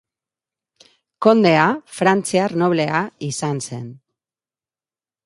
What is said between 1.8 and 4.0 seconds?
frantziar noblea izan zen.